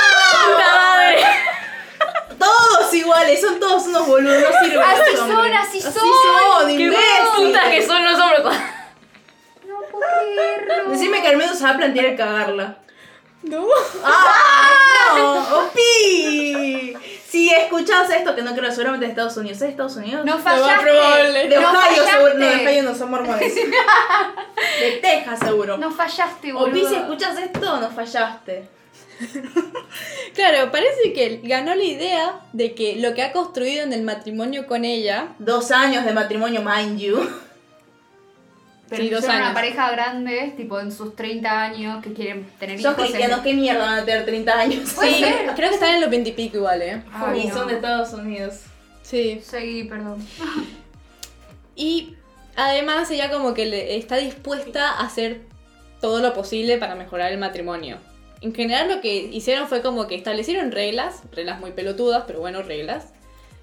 [2.39, 5.57] Todos iguales, son todos unos boludos, no sirven Así los son, hombres.
[5.61, 5.93] así son.
[5.93, 7.29] son, ¡Qué imbéciles.
[7.37, 8.43] putas que son los hombres!
[9.67, 10.07] No puedo
[10.67, 10.91] creerlo.
[10.91, 12.79] Decime que al menos se va a plantear el cagarla.
[13.43, 13.67] No.
[14.05, 15.15] ¡Ah!
[15.17, 15.59] ¡No!
[15.67, 16.95] ¡Opi!
[17.29, 19.57] Si escuchás esto, que no creo, seguramente de Estados Unidos.
[19.57, 20.25] ¿Es de Estados Unidos?
[20.25, 20.83] No fallaste.
[20.85, 21.49] probable.
[21.49, 22.35] De no Ohio, seguro.
[22.35, 22.55] No, de.
[22.67, 23.55] Ohio no son mormones.
[24.81, 25.77] De Texas, seguro.
[25.79, 26.69] No fallaste, boludo.
[26.71, 28.69] Opi, si escuchas esto, no fallaste.
[30.35, 34.03] Claro, parece que él ganó la idea de que lo que ha construido en el
[34.03, 35.35] matrimonio con ella.
[35.39, 37.29] Dos años de matrimonio, mind you.
[38.89, 39.55] Pero Sí, dos son una años.
[39.55, 43.05] pareja grande, tipo en sus 30 años, que quieren tener Son hijos.
[43.05, 44.89] cristianos, en- ¿qué mierda van a tener 30 años?
[44.89, 45.25] Sí,
[45.57, 47.03] creo que están en los 20 y pico igual, ¿eh?
[47.13, 47.55] Ay, y no.
[47.55, 48.55] son de Estados Unidos.
[49.03, 49.41] Sí.
[49.45, 50.25] Seguí, perdón.
[51.77, 52.15] Y
[52.57, 55.43] además ella como que le está dispuesta a hacer
[56.01, 57.99] todo lo posible para mejorar el matrimonio.
[58.41, 62.63] En general lo que hicieron fue como que establecieron reglas, reglas muy pelotudas, pero bueno,
[62.63, 63.07] reglas,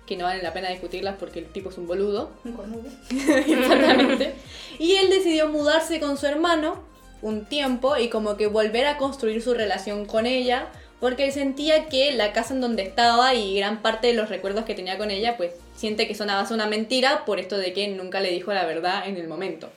[0.06, 2.32] que no valen la pena discutirlas porque el tipo es un boludo.
[3.10, 4.34] Exactamente.
[4.80, 6.82] Y él decidió mudarse con su hermano
[7.22, 10.68] un tiempo y como que volver a construir su relación con ella,
[11.00, 14.66] porque él sentía que la casa en donde estaba y gran parte de los recuerdos
[14.66, 17.58] que tenía con ella, pues siente que son a base de una mentira por esto
[17.58, 19.70] de que nunca le dijo la verdad en el momento.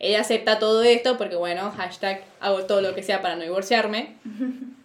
[0.00, 4.16] Ella acepta todo esto porque, bueno, hashtag hago todo lo que sea para no divorciarme.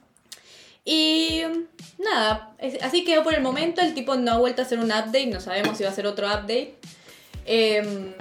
[0.85, 1.43] Y
[1.97, 3.81] nada, así quedó por el momento.
[3.81, 6.05] El tipo no ha vuelto a hacer un update, no sabemos si va a hacer
[6.05, 6.75] otro update.
[7.45, 8.13] Em,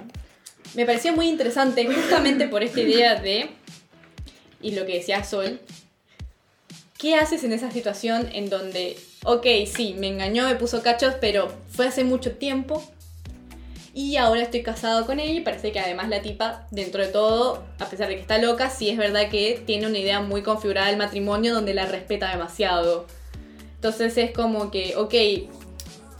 [0.73, 3.49] me pareció muy interesante justamente por esta idea de,
[4.61, 5.59] y lo que decía Sol,
[6.97, 11.53] ¿qué haces en esa situación en donde, ok, sí, me engañó, me puso cachos, pero
[11.69, 12.83] fue hace mucho tiempo?
[13.95, 17.63] Y ahora estoy casado con ella y parece que además la tipa, dentro de todo,
[17.77, 20.87] a pesar de que está loca, sí es verdad que tiene una idea muy configurada
[20.87, 23.05] del matrimonio donde la respeta demasiado.
[23.75, 25.13] Entonces es como que, ok,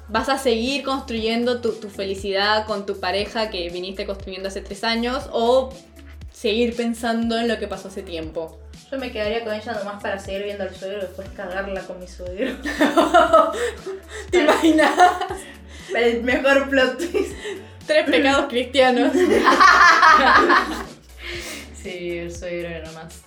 [0.08, 4.84] vas a seguir construyendo tu, tu felicidad con tu pareja que viniste construyendo hace tres
[4.84, 5.74] años o
[6.32, 8.60] seguir pensando en lo que pasó hace tiempo.
[8.92, 12.00] Yo me quedaría con ella nomás para seguir viendo al suegro y después cagarla con
[12.00, 12.56] mi suegro.
[14.30, 14.92] ¿Te imaginas?
[15.96, 17.34] El mejor plot twist.
[17.86, 19.12] Tres pecados cristianos.
[21.82, 23.22] Sí, el suegro era nomás.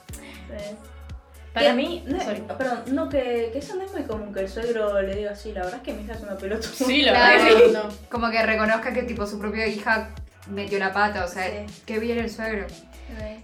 [1.53, 2.43] Para Que- mí, no, sorry.
[2.57, 5.53] perdón, no, que, que eso no es muy común que el suegro le diga así,
[5.53, 6.67] la verdad es que mi hija es una pelota.
[6.73, 7.45] Sí, la Claro.
[7.45, 7.73] verdad que sí.
[7.73, 7.89] No.
[8.11, 10.11] Como que reconozca que tipo su propia hija
[10.49, 11.83] metió la pata, o sea, Sí.
[11.87, 12.67] qué bien el suegro.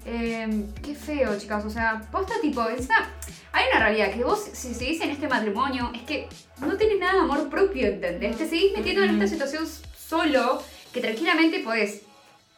[0.04, 1.64] Eh, qué feo, chicas.
[1.64, 3.08] O sea, posta tipo, encima,
[3.52, 6.28] hay una realidad que vos, si seguís en este matrimonio, es que
[6.60, 8.36] no tenés nada de amor propio, ¿entendés?
[8.36, 12.02] Te seguís metiendo en esta situación solo, que tranquilamente podés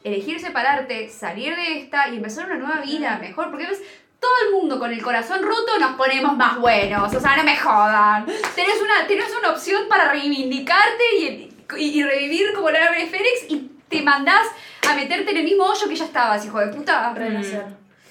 [0.02, 3.50] elegir separarte, salir de esta y empezar una nueva vida mejor.
[3.50, 3.80] Porque ves,
[4.20, 7.14] todo el mundo con el corazón roto nos ponemos más buenos.
[7.14, 8.26] O sea, no me jodan.
[8.54, 13.06] Tenés una, tenés una opción para reivindicarte y, y, y revivir como la ave de
[13.06, 14.46] Fénix y te mandás
[14.88, 17.12] a meterte en el mismo hoyo que ya estabas, hijo de puta.
[17.14, 17.64] Renacer.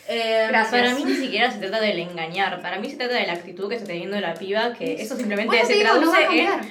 [0.08, 0.82] Eh, Gracias.
[0.82, 3.70] Para mí ni siquiera se trata del engañar, para mí se trata de la actitud
[3.70, 6.46] que está teniendo la piba, que eso simplemente se digo, no va a traduce en
[6.48, 6.66] cambiar.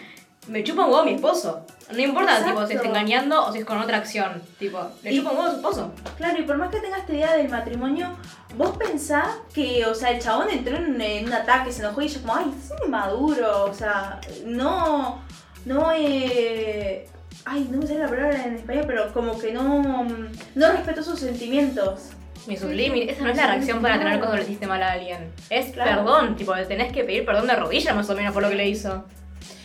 [0.49, 1.65] me chupa un huevo mi esposo.
[1.91, 2.51] No importa Exacto.
[2.55, 5.37] tipo si está engañando o si es con otra acción, tipo, le Y- chupa un
[5.39, 5.93] huevo a su esposo.
[6.19, 8.17] Claro, y por más que tengas esta idea del matrimonio,
[8.57, 12.07] vos pensás que, o sea, el chabón entró en, en un ataque, se enojó y
[12.07, 15.23] ella como, ay, estás inmaduro, o sea, no,
[15.65, 17.07] no, eh,
[17.45, 20.07] ay, no me sale la palabra en español, pero como que no,
[20.55, 22.11] no respetó sus sentimientos.
[22.47, 25.33] Mi sublime, esa no es la reacción para tener cuando le hiciste mal a alguien.
[25.49, 26.05] Es Claro.
[26.05, 28.69] perdón, tipo, tenés que pedir perdón de rodillas más o menos por lo que le
[28.69, 29.05] hizo.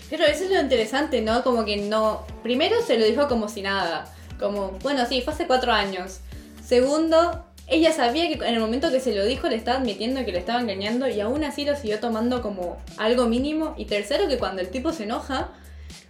[0.10, 1.44] Pero eso es lo interesante, ¿no?
[1.44, 2.26] Como que no.
[2.44, 4.06] Primero se lo dijo como si nada.
[4.40, 6.20] Como, bueno, sí, fue hace cuatro años.
[6.64, 10.32] Segundo, ella sabía que en el momento que se lo dijo le estaba admitiendo que
[10.32, 13.74] le estaba engañando y aún así lo siguió tomando como algo mínimo.
[13.76, 15.50] Y tercero, que cuando el tipo se enoja,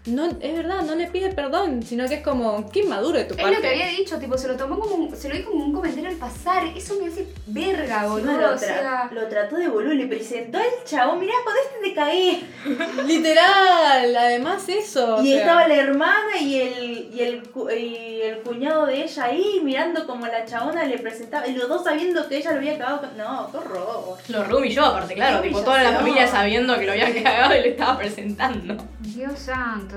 [0.08, 3.34] no, es verdad, no le pide perdón, sino que es como, qué inmaduro de tu
[3.36, 3.56] Es parte.
[3.56, 5.74] lo que había dicho, tipo, se lo tomó como un- se lo dijo como un
[5.74, 6.66] comentario al pasar.
[6.76, 8.38] Eso me hace verga, boludo.
[8.38, 11.94] lo, O sea, lo trató de boludo, le presentó al chabón, mirá, con este te
[11.96, 12.44] cagué.
[13.08, 15.18] Literal, además eso.
[15.18, 15.40] o y sea.
[15.40, 20.06] estaba la hermana y el, y, el, cu- y el cuñado de ella ahí mirando
[20.06, 23.02] como la chabona le presentaba, y los dos sabiendo que ella lo había cagado.
[23.02, 24.18] con- No, qué horror.
[24.30, 27.70] Lo rehumilló aparte, claro, tipo, toda la familia sabiendo que lo había cagado y le
[27.70, 28.78] estaba presentando.
[29.00, 29.97] Dios santo.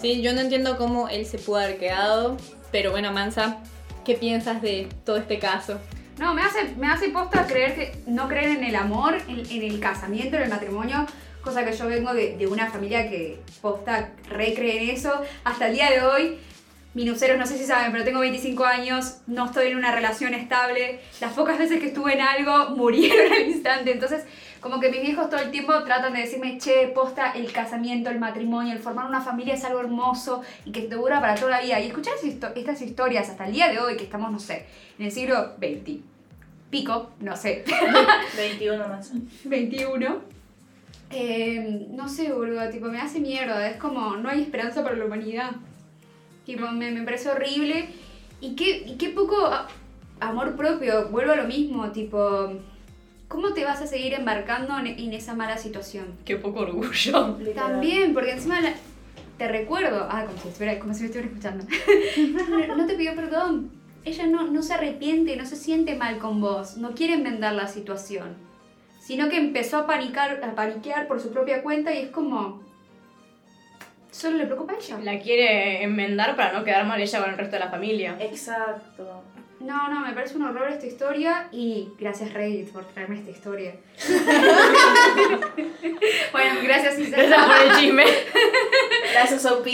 [0.00, 2.36] Sí, yo no entiendo cómo él se pudo haber quedado,
[2.70, 3.58] pero bueno, Mansa,
[4.04, 5.78] ¿qué piensas de todo este caso?
[6.18, 9.62] No, me hace, me hace posta creer que no creer en el amor, en, en
[9.62, 11.06] el casamiento, en el matrimonio,
[11.42, 15.22] cosa que yo vengo de, de una familia que posta recree en eso.
[15.44, 16.38] Hasta el día de hoy,
[16.98, 20.98] minuceros no sé si saben, pero tengo 25 años, no estoy en una relación estable.
[21.20, 23.92] Las pocas veces que estuve en algo murieron al instante.
[23.92, 24.24] Entonces,
[24.60, 28.18] como que mis viejos todo el tiempo tratan de decirme, che, posta, el casamiento, el
[28.18, 31.60] matrimonio, el formar una familia es algo hermoso y que te dura para toda la
[31.60, 31.78] vida.
[31.78, 32.14] Y escuchar
[32.56, 34.66] estas historias hasta el día de hoy, que estamos, no sé,
[34.98, 36.00] en el siglo XX,
[36.68, 37.64] pico, no sé,
[38.36, 39.12] 21 más.
[39.44, 40.20] 21.
[41.10, 43.70] eh, no sé, boludo, tipo, me hace mierda.
[43.70, 45.52] Es como, no hay esperanza para la humanidad.
[46.48, 47.90] Tipo, me, me parece horrible.
[48.40, 49.36] Y qué, y qué poco
[50.18, 51.08] amor propio.
[51.10, 52.54] Vuelvo a lo mismo, tipo,
[53.28, 56.06] ¿cómo te vas a seguir embarcando en, en esa mala situación?
[56.24, 57.36] Qué poco orgullo.
[57.54, 58.72] También, porque encima la-
[59.36, 61.66] te recuerdo, ah, como si, estuviera, como si me estuviera escuchando.
[62.68, 63.70] no, no te pidió perdón.
[64.06, 67.68] Ella no, no se arrepiente, no se siente mal con vos, no quiere enmendar la
[67.68, 68.36] situación.
[69.02, 72.66] Sino que empezó a panicar, a paniquear por su propia cuenta y es como.
[74.10, 74.98] Solo le preocupa a ella.
[75.02, 78.16] La quiere enmendar para no quedar mal ella con el resto de la familia.
[78.20, 79.22] Exacto.
[79.60, 83.74] No, no, me parece un horror esta historia y gracias Reddit por traerme esta historia.
[86.32, 87.16] bueno, gracias Isa.
[87.16, 88.04] Gracias por el chisme.
[89.12, 89.66] Gracias, OP.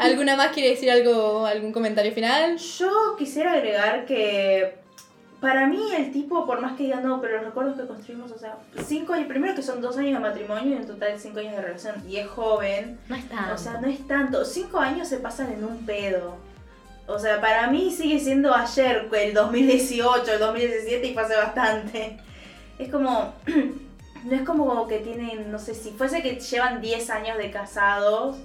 [0.00, 2.56] ¿Alguna más quiere decir algo, algún comentario final?
[2.56, 4.74] Yo quisiera agregar que
[5.40, 8.38] para mí el tipo, por más que diga no, pero los recuerdos que construimos, o
[8.38, 11.54] sea, cinco años, primero que son dos años de matrimonio y en total cinco años
[11.54, 13.52] de relación, y es joven, No está.
[13.54, 16.36] o sea, no es tanto, cinco años se pasan en un pedo.
[17.06, 22.18] O sea, para mí sigue siendo ayer, el 2018, el 2017 y hace bastante.
[22.78, 23.32] Es como,
[24.24, 28.36] no es como que tienen, no sé, si fuese que llevan 10 años de casados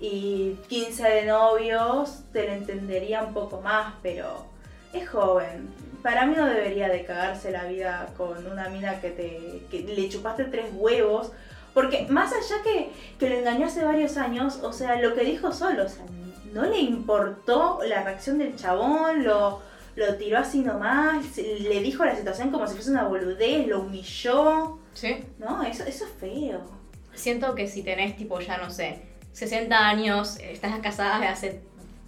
[0.00, 4.46] y 15 de novios, te lo entendería un poco más, pero
[4.92, 5.68] es joven.
[6.02, 10.08] Para mí no debería de cagarse la vida con una mina que te que le
[10.08, 11.32] chupaste tres huevos.
[11.74, 15.52] Porque más allá que, que lo engañó hace varios años, o sea, lo que dijo
[15.52, 16.04] solo, o sea,
[16.52, 19.62] no le importó la reacción del chabón, lo,
[19.96, 24.78] lo tiró así nomás, le dijo la situación como si fuese una boludez, lo humilló.
[24.92, 25.24] Sí.
[25.38, 26.60] No, eso, eso es feo.
[27.14, 29.00] Siento que si tenés tipo ya no sé,
[29.32, 31.60] 60 años, estás casada de hace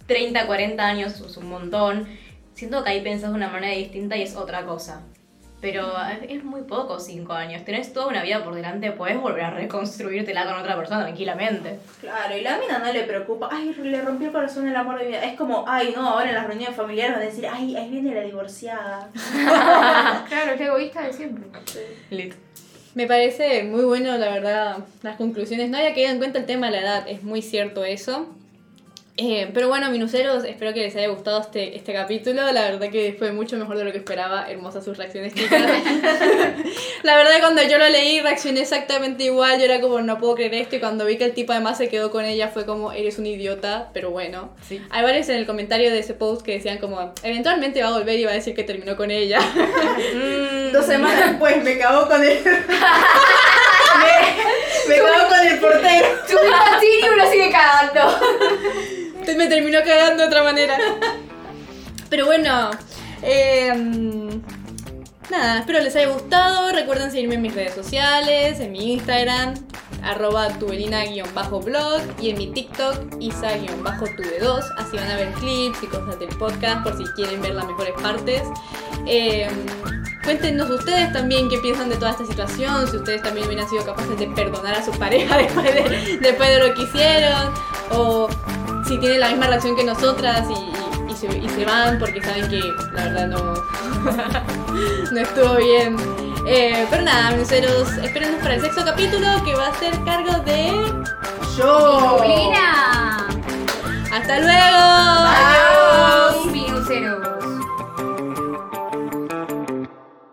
[0.07, 2.07] 30, 40 años, es un montón.
[2.55, 5.01] Siento que ahí pensás de una manera distinta y es otra cosa.
[5.61, 5.93] Pero
[6.29, 7.65] es- muy poco 5 años.
[7.65, 11.79] Tenés toda una vida por delante, puedes volver a reconstruírtela con otra persona tranquilamente.
[12.01, 15.05] Claro, y la mina no le preocupa, ay, le rompió el corazón el amor de
[15.05, 15.23] mi vida.
[15.25, 18.13] Es como, ay, no, ahora en las reuniones familiares van a decir, ay, ahí viene
[18.13, 19.09] la divorciada.
[20.27, 21.45] Claro, es la egoísta de siempre.
[22.11, 22.33] Lit.
[22.93, 25.69] Me parece muy bueno, la verdad, las conclusiones.
[25.69, 28.27] No había quedado en cuenta el tema de la edad, es muy cierto eso.
[29.17, 32.51] Eh, pero bueno, minuceros, espero que les haya gustado este, este capítulo.
[32.51, 34.51] La verdad que fue mucho mejor de lo que esperaba.
[34.51, 35.61] Hermosas sus reacciones, chicas.
[37.03, 39.57] la verdad, cuando yo lo leí, reaccioné exactamente igual.
[39.57, 40.75] Yo era como, no puedo creer esto.
[40.75, 43.25] Y cuando vi que el tipo además se quedó con ella, fue como, eres un
[43.25, 43.89] idiota.
[43.93, 44.81] Pero bueno, Sí.
[44.89, 48.19] hay varios en el comentario de ese post que decían, como, eventualmente va a volver
[48.19, 49.39] y va a decir que terminó con ella.
[50.73, 52.37] Dos semanas después me cagó con el.
[54.03, 54.11] me,
[54.89, 56.07] me cagó con el portero.
[56.27, 56.33] Y
[57.07, 58.19] uno sigue cagando.
[59.33, 60.77] Me terminó cagando de otra manera.
[62.09, 62.69] Pero bueno,
[63.23, 63.73] eh,
[65.31, 66.71] nada, espero les haya gustado.
[66.71, 69.55] Recuerden seguirme en mis redes sociales, en mi Instagram,
[70.03, 74.63] arroba tubelina-blog y en mi TikTok, isa-tube2.
[74.77, 77.93] Así van a ver clips y cosas del podcast por si quieren ver las mejores
[78.01, 78.43] partes.
[79.07, 79.49] Eh,
[80.23, 84.17] cuéntenos ustedes también qué piensan de toda esta situación, si ustedes también hubieran sido capaces
[84.19, 87.53] de perdonar a su pareja después de, después de lo que hicieron,
[87.91, 88.29] o
[88.87, 90.75] si tienen la misma reacción que nosotras y,
[91.15, 92.59] se, van porque saben que
[92.93, 93.53] la verdad no,
[95.11, 95.95] no estuvo bien.
[96.47, 100.71] Eh, pero nada, miseros, espérenos para el sexto capítulo que va a ser cargo de.
[101.57, 102.21] ¡Yo!
[102.21, 103.27] Lina.
[104.11, 104.77] ¡Hasta luego!
[105.31, 106.45] ¡Adiós!